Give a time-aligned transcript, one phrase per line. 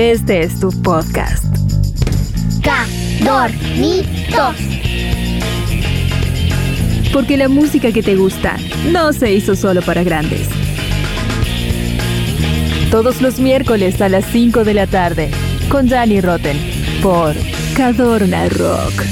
[0.00, 1.44] Este es tu podcast.
[2.62, 4.56] Cadornitos.
[7.12, 8.56] Porque la música que te gusta
[8.92, 10.48] no se hizo solo para grandes.
[12.90, 15.30] Todos los miércoles a las 5 de la tarde
[15.68, 16.56] con Danny Rotten
[17.02, 17.34] por
[17.76, 19.04] Cadorna Rock.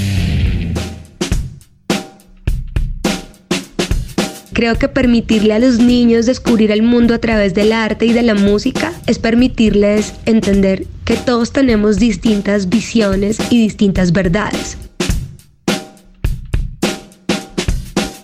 [4.58, 8.24] Creo que permitirle a los niños descubrir el mundo a través del arte y de
[8.24, 14.76] la música es permitirles entender que todos tenemos distintas visiones y distintas verdades.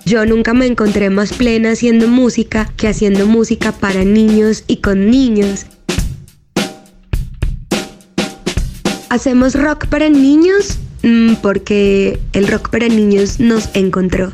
[0.05, 5.09] Yo nunca me encontré más plena haciendo música que haciendo música para niños y con
[5.09, 5.67] niños.
[9.09, 10.81] ¿Hacemos rock para niños?
[11.05, 14.33] Mm, porque el rock para niños nos encontró.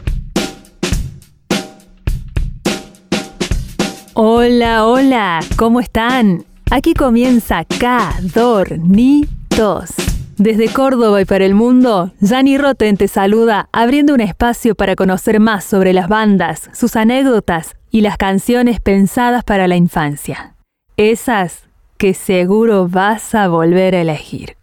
[4.23, 6.45] Hola, hola, ¿cómo están?
[6.71, 9.25] Aquí comienza Cadornitos.
[10.37, 15.41] Desde Córdoba y para el mundo, Jani Roten te saluda abriendo un espacio para conocer
[15.41, 20.55] más sobre las bandas, sus anécdotas y las canciones pensadas para la infancia.
[20.99, 21.65] Esas
[21.97, 24.59] que seguro vas a volver a elegir.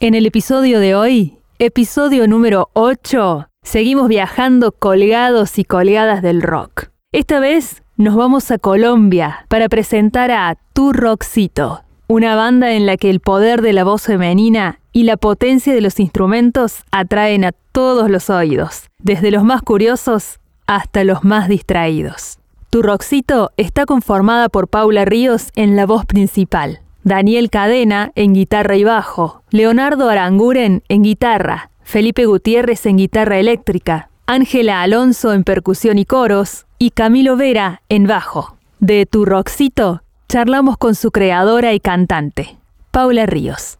[0.00, 6.88] En el episodio de hoy, episodio número 8, seguimos viajando colgados y colgadas del rock.
[7.12, 12.98] Esta vez nos vamos a Colombia para presentar a Tu Roxito, una banda en la
[12.98, 17.52] que el poder de la voz femenina y la potencia de los instrumentos atraen a
[17.72, 22.38] todos los oídos, desde los más curiosos hasta los más distraídos.
[22.68, 28.76] Tu Roxito está conformada por Paula Ríos en la voz principal, Daniel Cadena en guitarra
[28.76, 35.98] y bajo, Leonardo Aranguren en guitarra, Felipe Gutiérrez en guitarra eléctrica, Ángela Alonso en percusión
[35.98, 38.56] y coros, y Camilo Vera en bajo.
[38.80, 42.56] De Tu Roxito charlamos con su creadora y cantante,
[42.90, 43.78] Paula Ríos.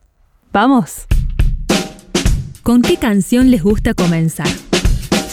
[0.53, 1.07] ¿Vamos?
[2.63, 4.47] ¿Con qué canción les gusta comenzar?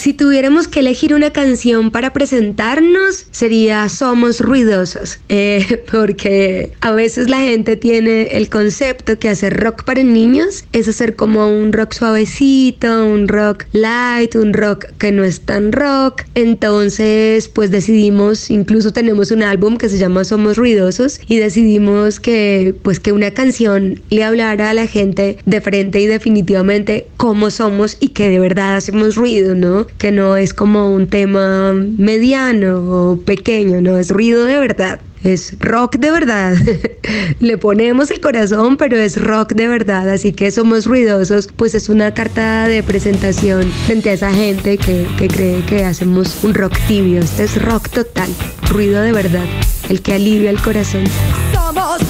[0.04, 7.30] Si tuviéramos que elegir una canción para presentarnos, sería Somos Ruidosos, eh, porque a veces
[7.30, 11.94] la gente tiene el concepto que hacer rock para niños es hacer como un rock
[11.94, 16.24] suavecito, un rock light, un rock que no es tan rock.
[16.34, 22.74] Entonces, pues decidimos, incluso tenemos un álbum que se llama Somos Ruidosos y decidimos que,
[22.82, 27.96] pues que una canción le hablara a la gente de frente y definitivamente cómo somos
[28.00, 29.86] y que de verdad hacemos ruido, ¿no?
[29.98, 35.00] Que no es como un tema mediano o pequeño, no es ruido de verdad.
[35.24, 36.54] Es rock de verdad.
[37.40, 40.06] Le ponemos el corazón, pero es rock de verdad.
[40.10, 41.48] Así que somos ruidosos.
[41.56, 46.44] Pues es una carta de presentación frente a esa gente que, que cree que hacemos
[46.44, 47.20] un rock tibio.
[47.20, 48.28] Este es rock total.
[48.68, 49.46] Ruido de verdad.
[49.88, 51.04] El que alivia el corazón.
[51.54, 52.02] Somos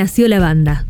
[0.00, 0.86] nació la banda?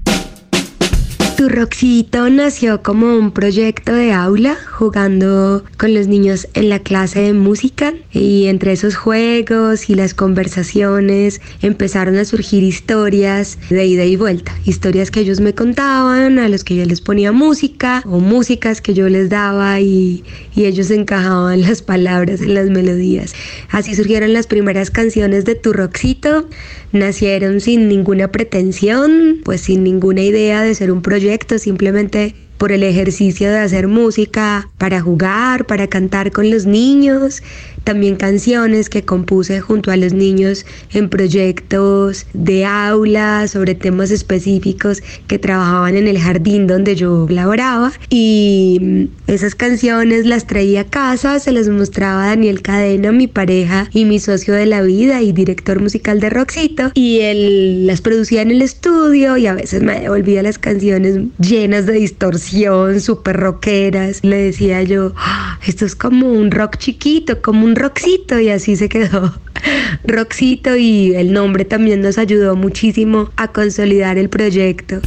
[1.36, 7.22] Tu Roxito nació como un proyecto de aula jugando con los niños en la clase
[7.22, 14.04] de música y entre esos juegos y las conversaciones empezaron a surgir historias de ida
[14.04, 18.20] y vuelta, historias que ellos me contaban, a los que yo les ponía música o
[18.20, 20.22] músicas que yo les daba y,
[20.54, 23.34] y ellos encajaban las palabras en las melodías.
[23.70, 26.46] Así surgieron las primeras canciones de Tu Roxito,
[26.92, 32.82] nacieron sin ninguna pretensión, pues sin ninguna idea de ser un proyecto simplemente por el
[32.82, 37.42] ejercicio de hacer música para jugar, para cantar con los niños,
[37.84, 45.02] también canciones que compuse junto a los niños en proyectos de aula sobre temas específicos
[45.26, 51.38] que trabajaban en el jardín donde yo laboraba y esas canciones las traía a casa,
[51.38, 55.32] se las mostraba a Daniel Cadena, mi pareja y mi socio de la vida y
[55.32, 60.00] director musical de Roxito y él las producía en el estudio y a veces me
[60.00, 64.20] devolvía las canciones llenas de distorsión súper rockeras.
[64.22, 68.76] Le decía yo, ah, esto es como un rock chiquito, como un rockcito y así
[68.76, 69.34] se quedó.
[70.04, 75.00] Roxito y el nombre también nos ayudó muchísimo a consolidar el proyecto.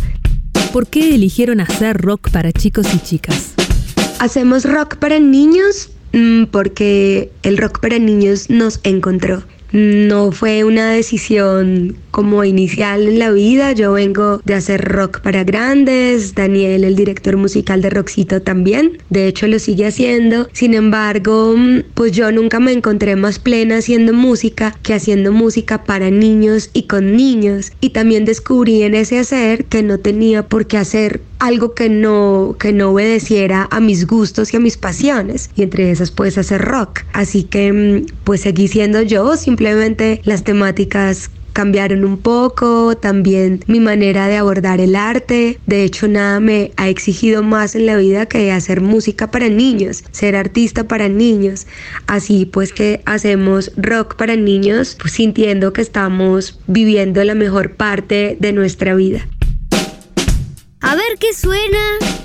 [0.72, 3.54] ¿Por qué eligieron hacer rock para chicos y chicas?
[4.20, 9.44] Hacemos rock para niños mm, porque el rock para niños nos encontró.
[9.72, 13.72] No fue una decisión como inicial en la vida.
[13.72, 16.36] Yo vengo de hacer rock para grandes.
[16.36, 19.00] Daniel, el director musical de Roxito, también.
[19.10, 20.48] De hecho, lo sigue haciendo.
[20.54, 21.56] Sin embargo,
[21.96, 26.84] pues yo nunca me encontré más plena haciendo música que haciendo música para niños y
[26.84, 27.72] con niños.
[27.82, 32.56] Y también descubrí en ese hacer que no tenía por qué hacer algo que no,
[32.60, 35.50] que no obedeciera a mis gustos y a mis pasiones.
[35.56, 37.02] Y entre esas puedes hacer rock.
[37.12, 43.80] Así que mm, pues seguí siendo yo, simplemente las temáticas cambiaron un poco, también mi
[43.80, 45.60] manera de abordar el arte.
[45.66, 50.04] De hecho, nada me ha exigido más en la vida que hacer música para niños,
[50.12, 51.68] ser artista para niños.
[52.08, 58.38] Así pues que hacemos rock para niños, pues sintiendo que estamos viviendo la mejor parte
[58.40, 59.28] de nuestra vida.
[60.82, 62.23] A ver qué suena.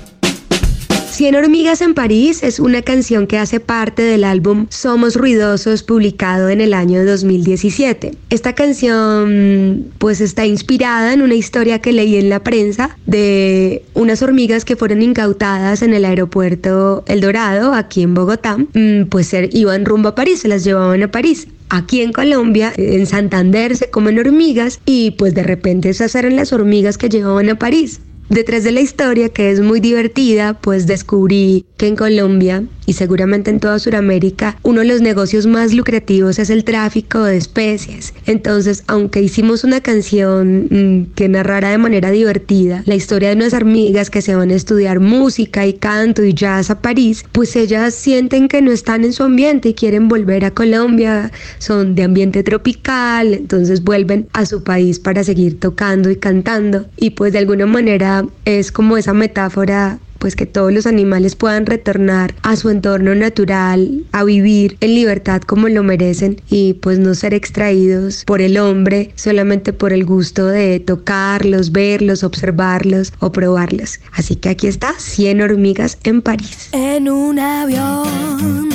[1.19, 6.47] Cien hormigas en París es una canción que hace parte del álbum Somos Ruidosos publicado
[6.47, 8.13] en el año 2017.
[8.29, 14.21] Esta canción pues está inspirada en una historia que leí en la prensa de unas
[14.21, 18.55] hormigas que fueron incautadas en el aeropuerto El Dorado aquí en Bogotá.
[18.57, 23.05] Mm, pues iban rumbo a París, se las llevaban a París aquí en Colombia, en
[23.05, 27.59] Santander se comen hormigas y pues de repente esas eran las hormigas que llevaban a
[27.59, 27.99] París.
[28.29, 33.51] Detrás de la historia, que es muy divertida, pues descubrí que en Colombia y seguramente
[33.51, 38.15] en toda Sudamérica, uno de los negocios más lucrativos es el tráfico de especies.
[38.25, 43.53] Entonces, aunque hicimos una canción mm, que narrara de manera divertida la historia de unas
[43.53, 47.93] hormigas que se van a estudiar música y canto y jazz a París, pues ellas
[47.93, 52.41] sienten que no están en su ambiente y quieren volver a Colombia, son de ambiente
[52.41, 57.67] tropical, entonces vuelven a su país para seguir tocando y cantando y pues de alguna
[57.67, 63.15] manera es como esa metáfora pues que todos los animales puedan retornar a su entorno
[63.15, 68.57] natural, a vivir en libertad como lo merecen y pues no ser extraídos por el
[68.57, 73.99] hombre solamente por el gusto de tocarlos, verlos, observarlos o probarlos.
[74.11, 76.69] Así que aquí está 100 hormigas en París.
[76.73, 78.69] En un avión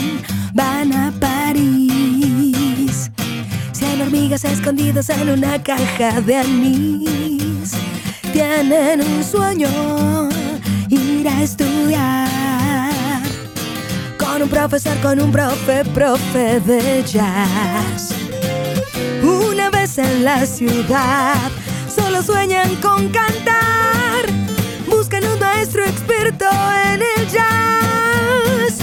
[0.54, 3.10] van a París.
[3.72, 7.74] 100 hormigas escondidas en una caja de anís.
[8.34, 10.28] Tienen un sueño
[10.88, 13.22] ir a estudiar
[14.18, 18.12] con un profesor, con un profe, profe de jazz.
[19.22, 21.48] Una vez en la ciudad,
[21.88, 24.26] solo sueñan con cantar.
[24.88, 26.46] Buscan un maestro experto
[26.92, 28.78] en el jazz.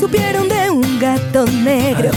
[0.00, 2.10] Supieron de un gato negro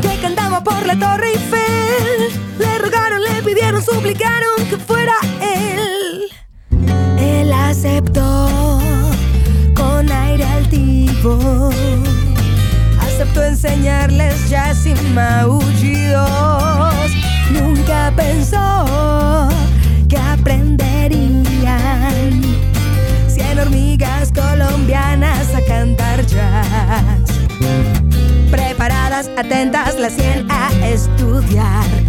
[0.00, 2.40] que cantaba por la Torre Eiffel.
[2.58, 5.14] Le rogaron, le pidieron, suplicaron que fuera.
[7.84, 8.80] Él aceptó
[9.74, 11.70] con aire altivo.
[13.00, 17.10] Aceptó enseñarles ya sin maullidos.
[17.50, 19.48] Nunca pensó
[20.08, 21.40] que aprenderían
[23.26, 27.32] cien hormigas colombianas a cantar jazz.
[28.50, 32.01] Preparadas, atentas, las cien a estudiar.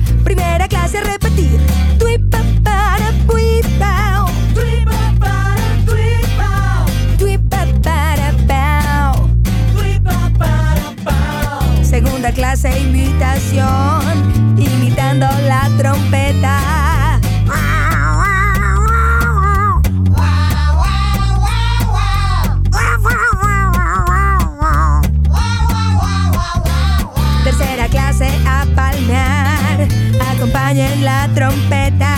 [31.03, 32.12] la trompeta.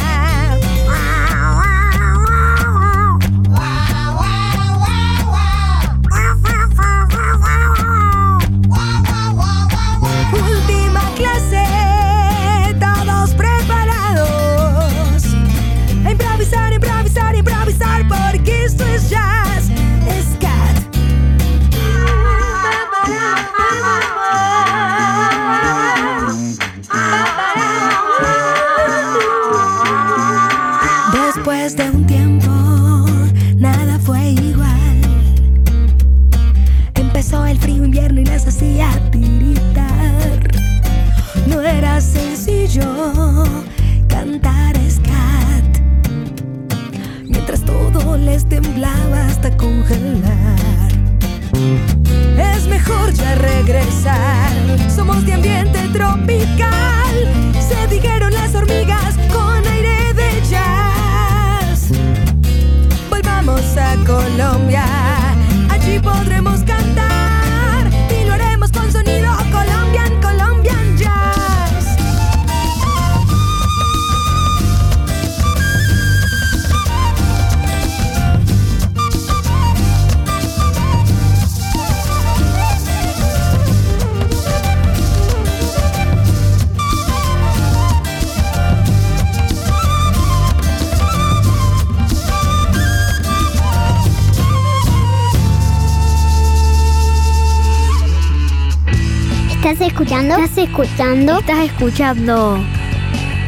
[99.75, 100.35] ¿Estás escuchando?
[100.37, 101.39] ¿Estás escuchando?
[101.39, 102.63] Estás escuchando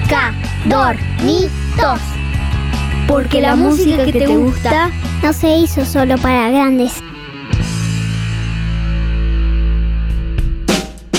[0.09, 2.01] Cadornitos.
[3.07, 4.91] porque la música que te gusta
[5.23, 6.95] No se hizo solo para grandes.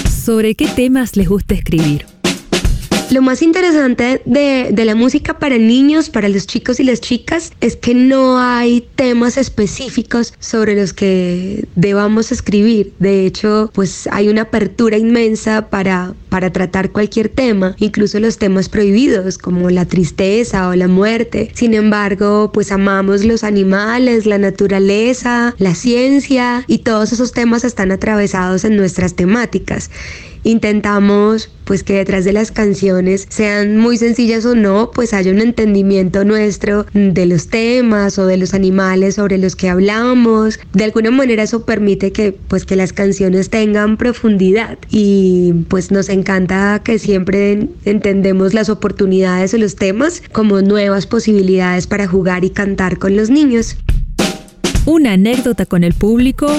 [0.05, 2.05] ¿Sobre qué temas les gusta escribir?
[3.11, 7.53] Lo más interesante de, de la música para niños, para los chicos y las chicas,
[7.63, 12.93] es que no hay temas específicos sobre los que debamos escribir.
[12.99, 18.69] De hecho, pues hay una apertura inmensa para, para tratar cualquier tema, incluso los temas
[18.69, 21.51] prohibidos como la tristeza o la muerte.
[21.55, 27.91] Sin embargo, pues amamos los animales, la naturaleza, la ciencia y todos esos temas están
[27.91, 29.91] atravesados en nuestras temáticas
[30.45, 35.41] intentamos pues que detrás de las canciones sean muy sencillas o no, pues haya un
[35.41, 40.59] entendimiento nuestro de los temas o de los animales sobre los que hablamos.
[40.73, 46.09] De alguna manera eso permite que pues que las canciones tengan profundidad y pues nos
[46.09, 52.51] encanta que siempre entendemos las oportunidades o los temas como nuevas posibilidades para jugar y
[52.51, 53.77] cantar con los niños.
[54.87, 56.51] Una anécdota con el público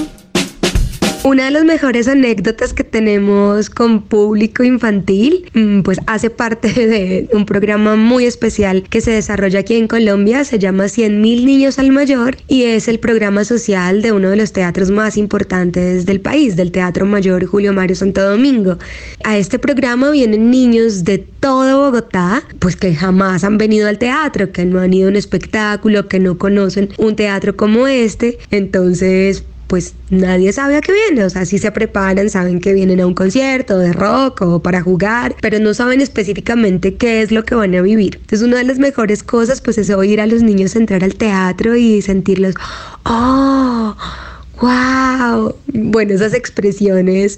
[1.26, 7.28] Una de las mejores anécdotas que tenemos con público infantil, mm, pues hace parte de
[7.34, 11.78] un programa muy especial que se desarrolla aquí en Colombia, se llama 100 mil niños
[11.78, 16.22] al mayor y es el programa social de uno de los teatros más importantes del
[16.22, 18.78] país, del Teatro Mayor Julio Mario Santo Domingo.
[19.26, 24.54] A este programa vienen niños de todo Bogotá, pues que jamás han venido al teatro,
[24.54, 29.44] que no han ido a un espectáculo, que no conocen un teatro como este, entonces
[29.70, 33.06] pues nadie sabe a qué viene, o sea, si se preparan, saben que vienen a
[33.06, 37.54] un concierto de rock o para jugar, pero no saben específicamente qué es lo que
[37.54, 38.16] van a vivir.
[38.16, 41.76] Entonces, una de las mejores cosas, pues es oír a los niños entrar al teatro
[41.76, 42.56] y sentirlos,
[43.06, 43.96] oh,
[44.60, 47.38] wow, bueno, esas expresiones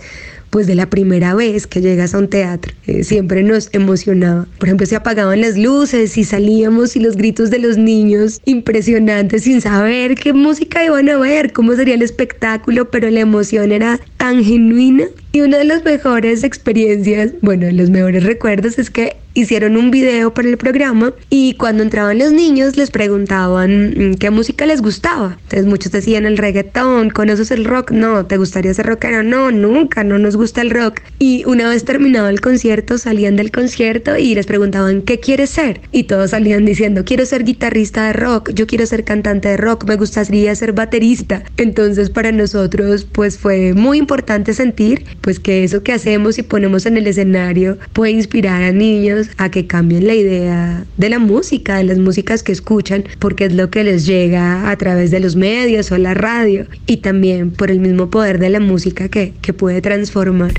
[0.52, 2.74] pues de la primera vez que llegas a un teatro.
[2.86, 4.48] Eh, siempre nos emocionaba.
[4.60, 9.44] Por ejemplo, se apagaban las luces y salíamos y los gritos de los niños impresionantes
[9.44, 14.00] sin saber qué música iban a ver, cómo sería el espectáculo, pero la emoción era
[14.18, 15.06] tan genuina.
[15.34, 19.92] Y una de las mejores experiencias, bueno, de los mejores recuerdos es que hicieron un
[19.92, 24.82] video para el programa y cuando entraban los niños les preguntaban mm, qué música les
[24.82, 25.38] gustaba.
[25.44, 27.92] Entonces muchos decían el reggaetón, ¿conoces el rock?
[27.92, 29.24] No, ¿te gustaría ser rockero?
[29.24, 31.02] No, nunca, no nos gusta el rock.
[31.20, 35.82] Y una vez terminado el concierto, salían del concierto y les preguntaban, ¿qué quieres ser?
[35.92, 39.86] Y todos salían diciendo, quiero ser guitarrista de rock, yo quiero ser cantante de rock,
[39.86, 41.44] me gustaría ser baterista.
[41.58, 46.86] Entonces para nosotros pues fue muy importante sentir pues que eso que hacemos y ponemos
[46.86, 51.78] en el escenario puede inspirar a niños a que cambien la idea de la música,
[51.78, 55.36] de las músicas que escuchan, porque es lo que les llega a través de los
[55.36, 59.54] medios o la radio y también por el mismo poder de la música que, que
[59.54, 60.54] puede transformar.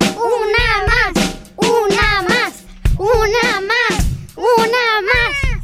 [0.00, 1.12] Una más,
[1.56, 2.64] una más,
[2.98, 5.60] una más, una más.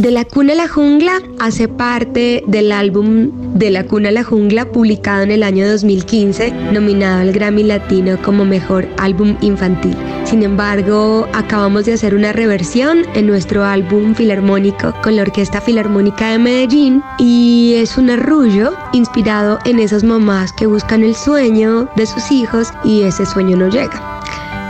[0.00, 4.24] De la cuna a la jungla hace parte del álbum De la cuna a la
[4.24, 9.94] jungla publicado en el año 2015, nominado al Grammy Latino como mejor álbum infantil.
[10.24, 16.30] Sin embargo, acabamos de hacer una reversión en nuestro álbum filarmónico con la Orquesta Filarmónica
[16.30, 22.06] de Medellín y es un arrullo inspirado en esas mamás que buscan el sueño de
[22.06, 24.20] sus hijos y ese sueño no llega.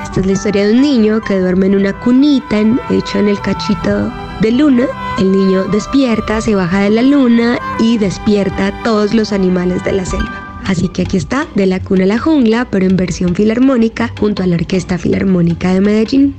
[0.03, 3.41] Esta es la historia de un niño que duerme en una cunita en- en el
[3.41, 4.87] cachito de luna.
[5.19, 9.93] El niño despierta, se baja de la luna y despierta a todos los animales de
[9.93, 10.61] la selva.
[10.67, 14.43] Así que aquí está, de la cuna a la jungla, pero en versión filarmónica junto
[14.43, 16.35] a la Orquesta Filarmónica de Medellín.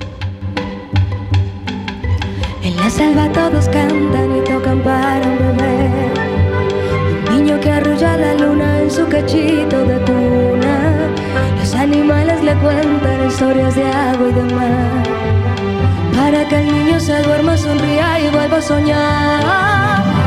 [2.64, 5.90] En la selva todos cantan y tocan para un bebé.
[7.30, 11.10] Un niño que arrulla la luna en su cachito de cuna.
[11.60, 15.23] Los animales le cuentan historias de agua y de mar.
[16.34, 20.23] Para que el niño se duerma, sonría y vuelva a soñar.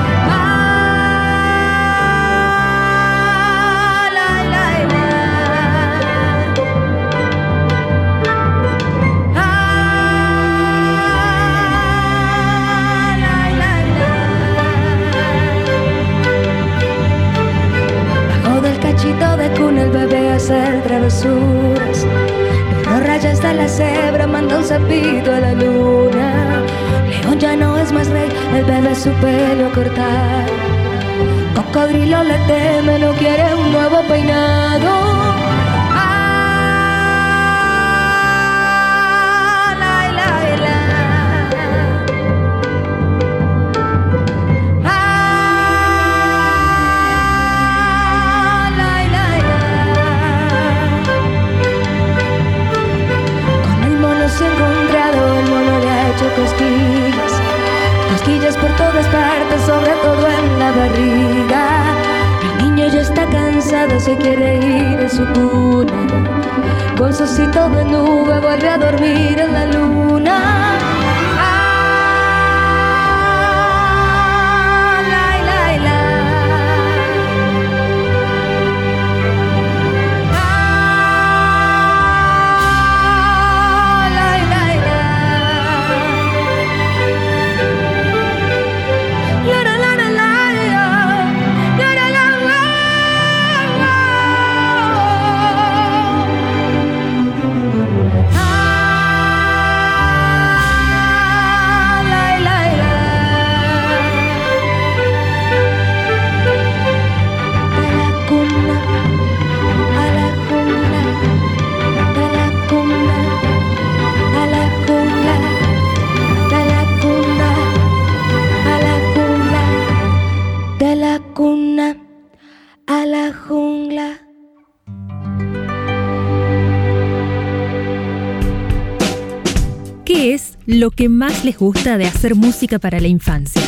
[130.86, 133.60] Lo que más les gusta de hacer música para la infancia?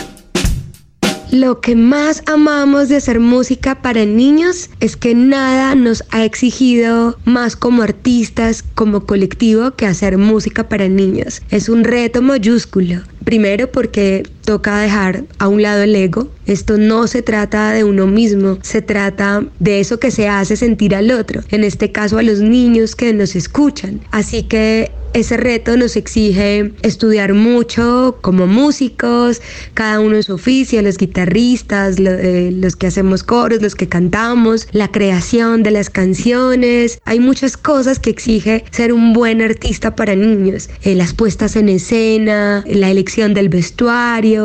[1.33, 7.18] Lo que más amamos de hacer música para niños es que nada nos ha exigido
[7.24, 11.42] más como artistas, como colectivo, que hacer música para niños.
[11.50, 13.02] Es un reto mayúsculo.
[13.24, 16.30] Primero porque toca dejar a un lado el ego.
[16.46, 20.94] Esto no se trata de uno mismo, se trata de eso que se hace sentir
[20.94, 24.00] al otro, en este caso a los niños que nos escuchan.
[24.11, 29.40] Así que ese reto nos exige estudiar mucho como músicos,
[29.74, 34.68] cada uno en su oficio, los guitarristas, eh, los que hacemos coros, los que cantamos,
[34.72, 37.00] la creación de las canciones.
[37.04, 40.68] Hay muchas cosas que exige ser un buen artista para niños.
[40.82, 44.38] Eh, las puestas en escena, la elección del vestuario,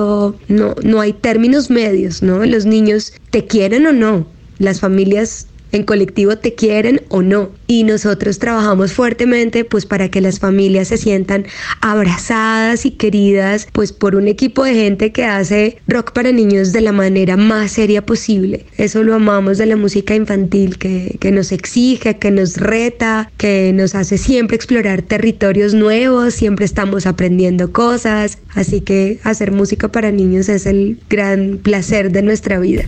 [0.48, 2.46] no, no hay términos medios, ¿no?
[2.46, 4.26] Los niños te quieren o no.
[4.60, 7.52] Las familias en colectivo te quieren o no.
[7.68, 11.46] Y nosotros trabajamos fuertemente pues para que las familias se sientan
[11.82, 16.82] abrazadas y queridas pues por un equipo de gente que hace rock para niños de
[16.82, 18.66] la manera más seria posible.
[18.78, 23.72] Eso lo amamos de la música infantil que, que nos exige, que nos reta, que
[23.74, 28.38] nos hace siempre explorar territorios nuevos, siempre estamos aprendiendo cosas.
[28.54, 32.86] Así que hacer música para niños es el gran placer de nuestra vida.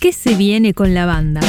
[0.00, 1.42] ¿Qué se viene con la banda?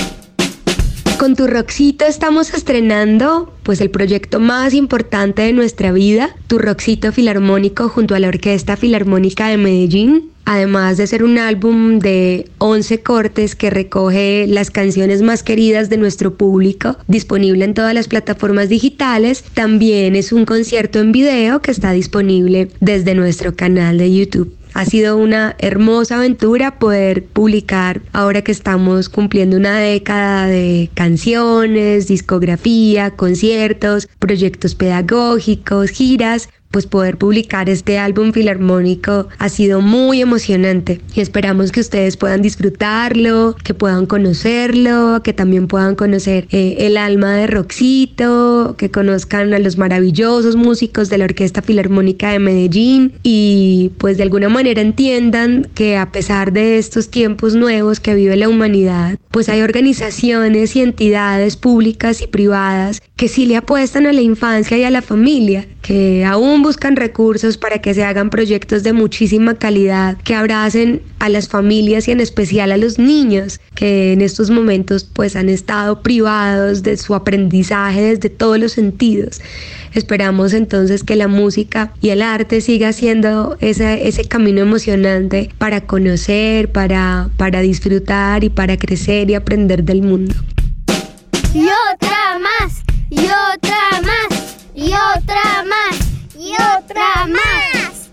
[1.18, 7.14] Con Tu Roxito estamos estrenando pues el proyecto más importante de nuestra vida, Tu Roxito
[7.14, 10.32] Filarmónico junto a la Orquesta Filarmónica de Medellín.
[10.44, 15.96] Además de ser un álbum de 11 cortes que recoge las canciones más queridas de
[15.96, 21.72] nuestro público, disponible en todas las plataformas digitales, también es un concierto en video que
[21.72, 24.54] está disponible desde nuestro canal de YouTube.
[24.74, 32.08] Ha sido una hermosa aventura poder publicar ahora que estamos cumpliendo una década de canciones,
[32.08, 41.02] discografía, conciertos, proyectos pedagógicos, giras, pues poder publicar este álbum filarmónico ha sido muy emocionante
[41.14, 46.98] y esperamos que ustedes puedan disfrutarlo, que puedan conocerlo, que también puedan conocer eh, el
[46.98, 53.14] alma de Roxito, que conozcan a los maravillosos músicos de la Orquesta Filarmónica de Medellín
[53.22, 58.36] y pues de alguna manera entiendan que a pesar de estos tiempos nuevos que vive
[58.38, 64.14] la humanidad, pues hay organizaciones y entidades públicas y privadas que sí le apuestan a
[64.14, 68.84] la infancia y a la familia, que aún buscan recursos para que se hagan proyectos
[68.84, 74.13] de muchísima calidad que abracen a las familias y en especial a los niños que
[74.13, 79.41] en estos momentos pues han estado privados de su aprendizaje desde todos los sentidos.
[79.93, 85.82] Esperamos entonces que la música y el arte siga siendo ese, ese camino emocionante para
[85.82, 90.36] conocer, para, para disfrutar y para crecer y aprender del mundo.
[91.54, 93.61] Y otra más, y otra
[97.32, 98.10] más.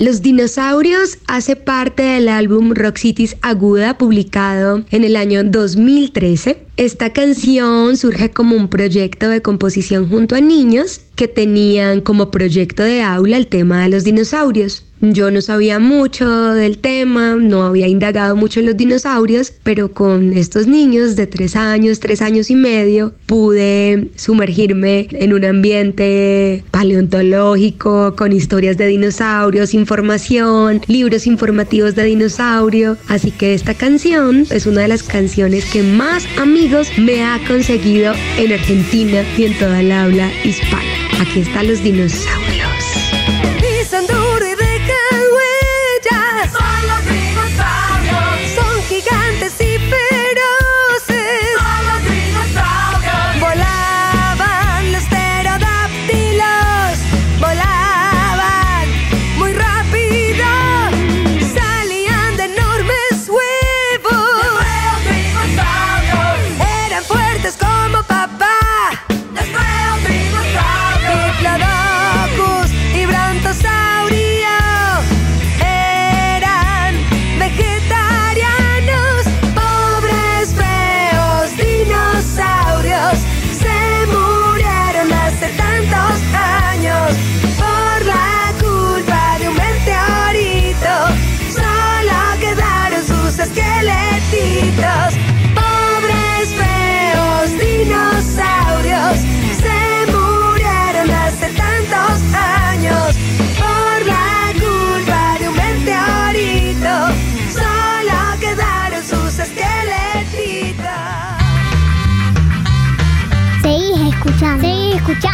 [0.00, 6.64] Los dinosaurios hace parte del álbum Rock Cities Aguda publicado en el año 2013.
[6.76, 12.84] Esta canción surge como un proyecto de composición junto a niños que tenían como proyecto
[12.84, 14.87] de aula el tema de los dinosaurios.
[15.00, 20.32] Yo no sabía mucho del tema, no había indagado mucho en los dinosaurios, pero con
[20.32, 28.16] estos niños de tres años, tres años y medio, pude sumergirme en un ambiente paleontológico,
[28.16, 32.96] con historias de dinosaurios, información, libros informativos de dinosaurio.
[33.06, 38.14] Así que esta canción es una de las canciones que más amigos me ha conseguido
[38.36, 40.82] en Argentina y en toda el habla hispana.
[41.20, 43.57] Aquí están los dinosaurios.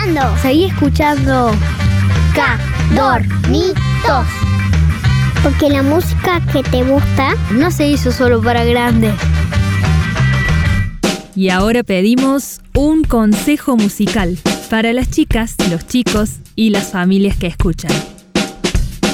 [0.05, 0.43] Escuchando.
[0.43, 1.51] Seguí escuchando.
[2.95, 4.27] Dormitos.
[5.43, 9.15] Porque la música que te gusta No se hizo solo para grandes.
[11.37, 14.39] Y ahora pedimos un consejo musical
[14.71, 17.91] para las chicas, los chicos y las familias que escuchan.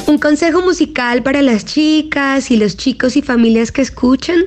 [0.06, 4.44] Un consejo musical para las chicas y los chicos y familias que escuchan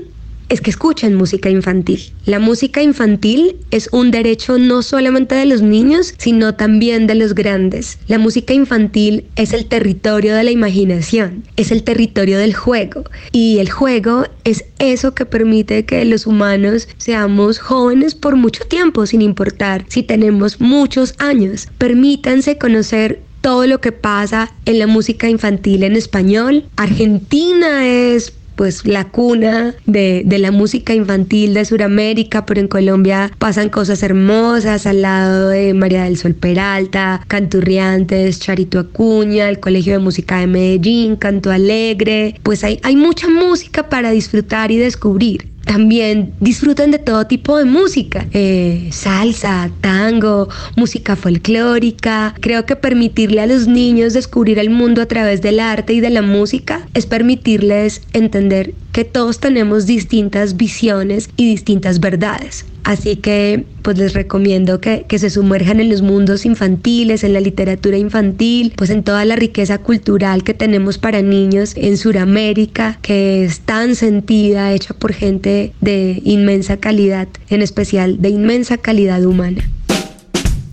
[0.49, 2.11] es que escuchen música infantil.
[2.25, 7.35] La música infantil es un derecho no solamente de los niños, sino también de los
[7.35, 7.99] grandes.
[8.07, 13.03] La música infantil es el territorio de la imaginación, es el territorio del juego.
[13.31, 19.05] Y el juego es eso que permite que los humanos seamos jóvenes por mucho tiempo,
[19.05, 21.67] sin importar si tenemos muchos años.
[21.77, 26.65] Permítanse conocer todo lo que pasa en la música infantil en español.
[26.77, 33.31] Argentina es pues la cuna de, de la música infantil de Sudamérica, pero en Colombia
[33.37, 39.93] pasan cosas hermosas al lado de María del Sol Peralta, Canturriantes, Charito Acuña, el Colegio
[39.93, 45.52] de Música de Medellín, Canto Alegre, pues hay, hay mucha música para disfrutar y descubrir
[45.65, 52.35] también disfrutan de todo tipo de música, eh, salsa, tango, música folclórica.
[52.41, 56.09] Creo que permitirle a los niños descubrir el mundo a través del arte y de
[56.09, 62.65] la música es permitirles entender que todos tenemos distintas visiones y distintas verdades.
[62.83, 67.39] Así que pues les recomiendo que, que, se sumerjan en los mundos infantiles, en la
[67.39, 73.45] literatura infantil, pues en toda la riqueza cultural que tenemos para niños en Sudamérica, que
[73.45, 79.63] es tan sentida, hecha por gente de inmensa calidad, en especial de inmensa calidad humana.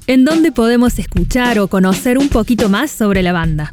[0.08, 3.70] ¿En dónde podemos escuchar o conocer un poquito más sobre la banda?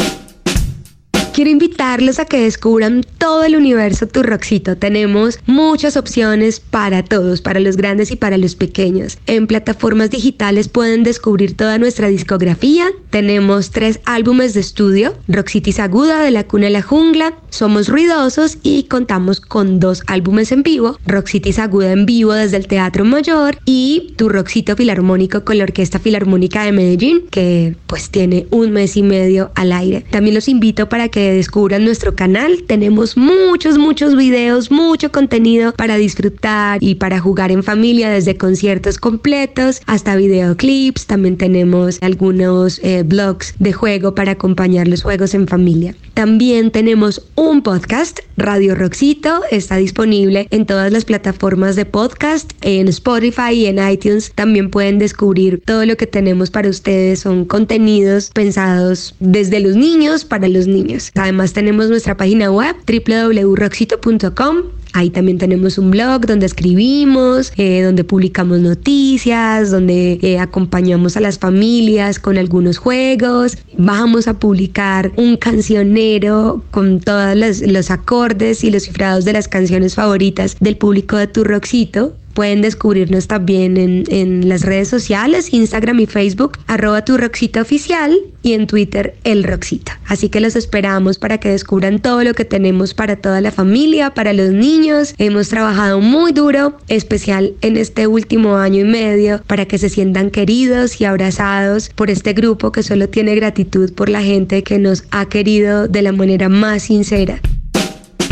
[1.38, 4.76] Quiero invitarlos a que descubran todo el universo Turroxito.
[4.76, 9.20] Tenemos muchas opciones para todos, para los grandes y para los pequeños.
[9.28, 12.88] En plataformas digitales pueden descubrir toda nuestra discografía.
[13.12, 18.58] Tenemos tres álbumes de estudio, Roxitis Aguda de la Cuna de la Jungla, Somos Ruidosos
[18.64, 23.60] y contamos con dos álbumes en vivo, Roxitis Aguda en vivo desde el Teatro Mayor
[23.64, 28.98] y Tu Roxito Filarmónico con la Orquesta Filarmónica de Medellín, que pues tiene un mes
[28.98, 30.04] y medio al aire.
[30.10, 32.64] También los invito para que descubran nuestro canal.
[32.68, 38.98] Tenemos muchos, muchos videos, mucho contenido para disfrutar y para jugar en familia, desde conciertos
[38.98, 41.06] completos hasta videoclips.
[41.06, 45.96] También tenemos algunos eh, blogs de juego para acompañar los juegos en familia.
[46.14, 52.88] También tenemos un podcast, Radio Roxito, está disponible en todas las plataformas de podcast, en
[52.88, 54.32] Spotify y en iTunes.
[54.34, 57.20] También pueden descubrir todo lo que tenemos para ustedes.
[57.20, 61.12] Son contenidos pensados desde los niños para los niños.
[61.18, 68.04] Además tenemos nuestra página web www.roxito.com Ahí también tenemos un blog donde escribimos, eh, donde
[68.04, 73.60] publicamos noticias, donde eh, acompañamos a las familias con algunos juegos.
[73.78, 79.48] Vamos a publicar un cancionero con todos los, los acordes y los cifrados de las
[79.48, 86.02] canciones favoritas del público de Tu Roxito Pueden descubrirnos también en, las redes sociales, Instagram
[86.02, 90.00] y Facebook, arroba tu Roxita Oficial y en Twitter, el Roxita.
[90.06, 94.14] Así que los esperamos para que descubran todo lo que tenemos para toda la familia,
[94.14, 95.16] para los niños.
[95.18, 100.30] Hemos trabajado muy duro, especial en este último año y medio, para que se sientan
[100.30, 105.06] queridos y abrazados por este grupo que solo tiene gratitud por la gente que nos
[105.10, 107.42] ha querido de la manera más sincera.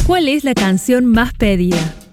[0.05, 2.04] ¿Cuál es la canción más pedida?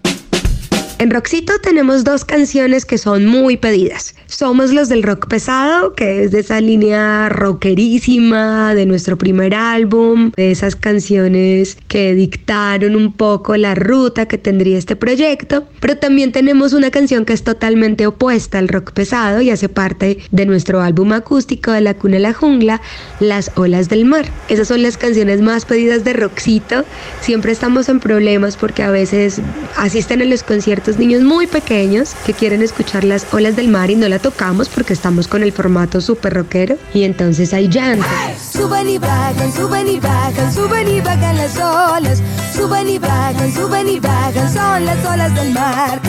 [1.02, 4.14] En Roxito tenemos dos canciones que son muy pedidas.
[4.26, 10.30] Somos los del rock pesado, que es de esa línea rockerísima de nuestro primer álbum,
[10.36, 15.64] de esas canciones que dictaron un poco la ruta que tendría este proyecto.
[15.80, 20.18] Pero también tenemos una canción que es totalmente opuesta al rock pesado y hace parte
[20.30, 22.80] de nuestro álbum acústico de La Cuna a la Jungla,
[23.18, 24.26] Las Olas del Mar.
[24.48, 26.84] Esas son las canciones más pedidas de Roxito.
[27.20, 29.40] Siempre estamos en problemas porque a veces
[29.76, 33.96] asisten a los conciertos niños muy pequeños que quieren escuchar las olas del mar y
[33.96, 38.04] no la tocamos porque estamos con el formato super rockero y entonces hay llanto.
[38.52, 42.22] Suben y bajan, suben y bajan, suben y bajan las olas.
[42.54, 46.00] Suben y bajan, suben y bajan, son las olas del mar.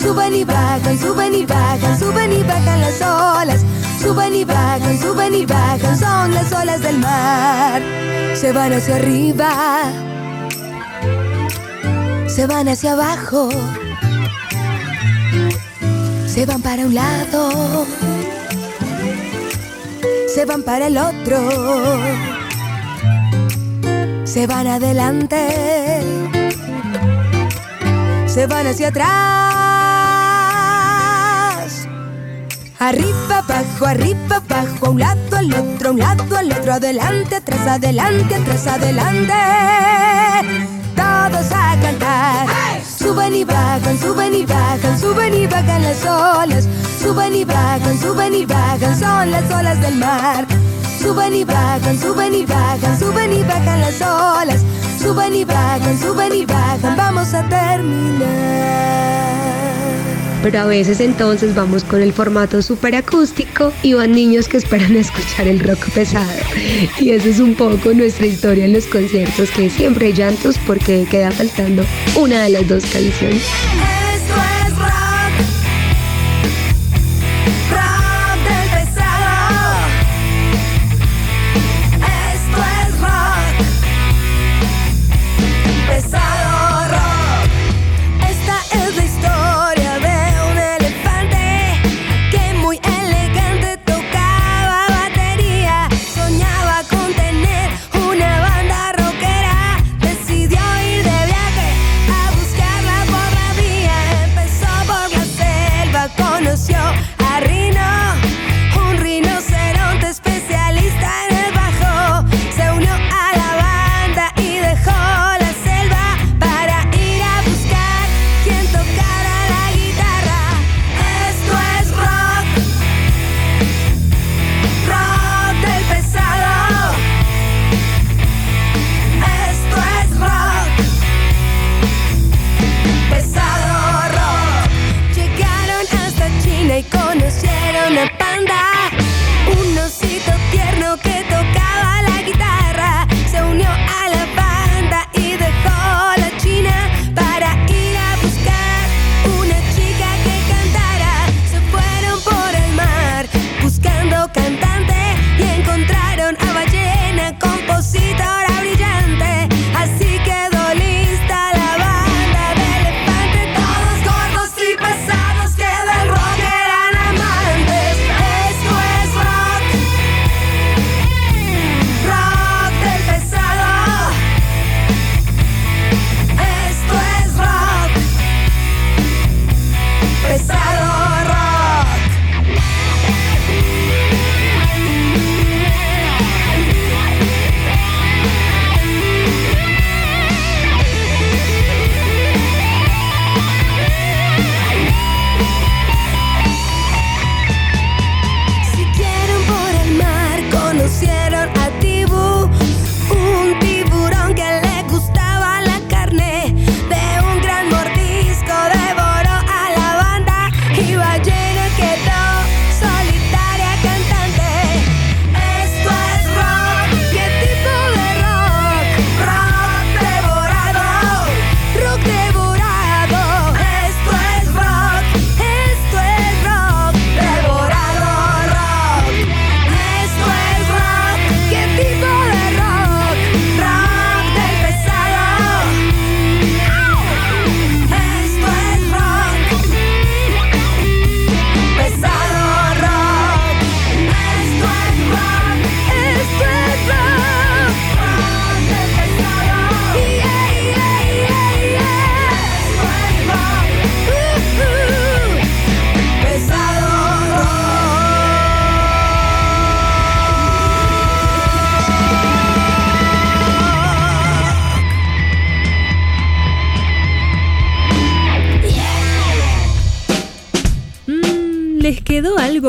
[0.00, 3.64] Suben y bajan, suben y bajan, suben y bajan las olas.
[4.00, 7.82] Suben y bajan, suben y bajan, son las olas del mar.
[8.34, 9.92] Se van hacia arriba,
[12.28, 13.48] se van hacia abajo
[16.38, 17.84] se van para un lado,
[20.32, 21.36] se van para el otro,
[24.22, 26.00] se van adelante,
[28.26, 29.08] se van hacia atrás.
[32.78, 37.34] Arriba, abajo, arriba, abajo, a un lado, al otro, a un lado, al otro, adelante,
[37.34, 39.34] atrás, adelante, atrás, adelante.
[40.94, 42.57] Todos a cantar.
[45.38, 46.68] Y bajan las olas.
[47.00, 50.46] Suben y bajan, suben y bajan, son las olas del mar.
[51.00, 54.64] Suben y bajan, suben y bajan, suben y bajan las olas.
[55.00, 58.88] Suben y bajan, suben y bajan, vamos a terminar
[60.42, 64.96] pero a veces entonces vamos con el formato súper acústico y van niños que esperan
[64.96, 66.30] escuchar el rock pesado.
[67.00, 71.06] Y eso es un poco nuestra historia en los conciertos, que siempre hay llantos porque
[71.10, 71.84] queda faltando
[72.16, 73.42] una de las dos canciones.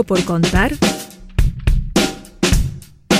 [0.03, 0.73] Por contar?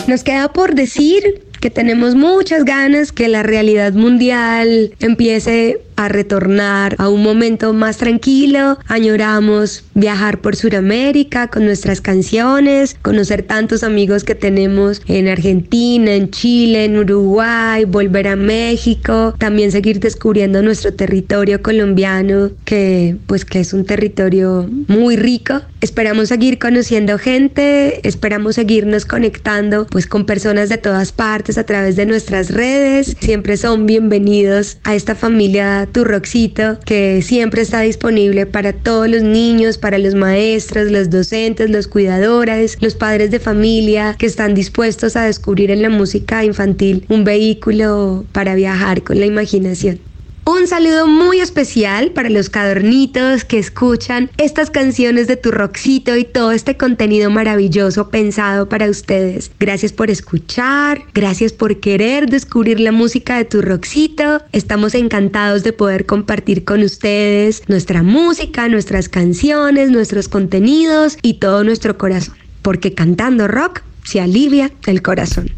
[0.07, 6.95] Nos queda por decir que tenemos muchas ganas que la realidad mundial empiece a retornar
[6.97, 8.79] a un momento más tranquilo.
[8.87, 16.29] Añoramos viajar por Sudamérica con nuestras canciones, conocer tantos amigos que tenemos en Argentina, en
[16.31, 23.59] Chile, en Uruguay, volver a México, también seguir descubriendo nuestro territorio colombiano, que pues que
[23.59, 25.61] es un territorio muy rico.
[25.81, 31.97] Esperamos seguir conociendo gente, esperamos seguirnos conectando pues con personas de todas partes a través
[31.97, 33.17] de nuestras redes.
[33.19, 39.23] Siempre son bienvenidos a esta familia tu Roxito, que siempre está disponible para todos los
[39.23, 45.15] niños, para los maestros, los docentes, los cuidadores, los padres de familia que están dispuestos
[45.15, 50.08] a descubrir en la música infantil un vehículo para viajar con la imaginación.
[50.51, 56.23] Un saludo muy especial para los cadornitos que escuchan estas canciones de tu Roxito y
[56.23, 59.51] todo este contenido maravilloso pensado para ustedes.
[59.59, 64.41] Gracias por escuchar, gracias por querer descubrir la música de tu Roxito.
[64.51, 71.63] Estamos encantados de poder compartir con ustedes nuestra música, nuestras canciones, nuestros contenidos y todo
[71.63, 72.33] nuestro corazón.
[72.63, 75.51] Porque cantando rock se alivia el corazón.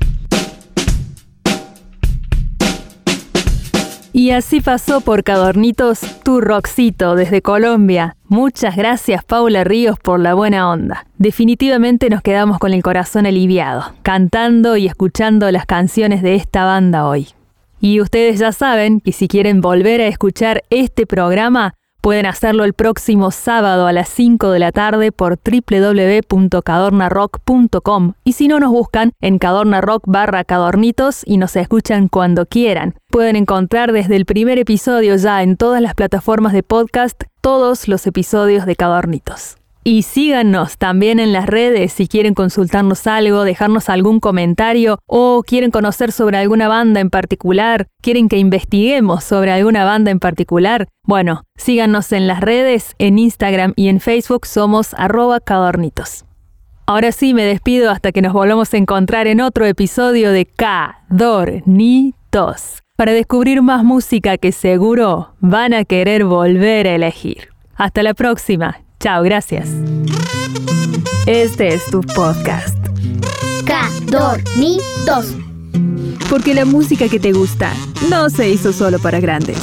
[4.22, 8.18] Y así pasó por Cadornitos tu Roxito desde Colombia.
[8.28, 11.08] Muchas gracias Paula Ríos por la buena onda.
[11.18, 17.08] Definitivamente nos quedamos con el corazón aliviado, cantando y escuchando las canciones de esta banda
[17.08, 17.30] hoy.
[17.80, 22.74] Y ustedes ya saben que si quieren volver a escuchar este programa, Pueden hacerlo el
[22.74, 29.12] próximo sábado a las 5 de la tarde por www.cadornarock.com y si no nos buscan
[29.22, 32.96] en Cadornarock barra Cadornitos y nos escuchan cuando quieran.
[33.12, 38.08] Pueden encontrar desde el primer episodio ya en todas las plataformas de podcast todos los
[38.08, 39.61] episodios de Cadornitos.
[39.84, 45.72] Y síganos también en las redes si quieren consultarnos algo, dejarnos algún comentario o quieren
[45.72, 50.88] conocer sobre alguna banda en particular, quieren que investiguemos sobre alguna banda en particular.
[51.04, 56.26] Bueno, síganos en las redes, en Instagram y en Facebook somos arroba cadornitos.
[56.86, 61.72] Ahora sí me despido hasta que nos volvamos a encontrar en otro episodio de Cadornitos
[62.98, 67.50] para descubrir más música que seguro van a querer volver a elegir.
[67.76, 68.82] Hasta la próxima.
[69.02, 69.68] Chao, gracias.
[71.26, 72.78] Este es tu podcast.
[73.66, 75.34] Cadornitos.
[76.30, 77.74] Porque la música que te gusta
[78.12, 79.58] no se hizo solo para grandes.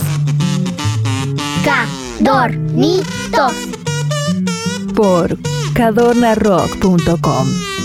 [1.64, 3.52] Cadornitos.
[4.96, 5.38] Por
[5.72, 7.77] cadornarock.com.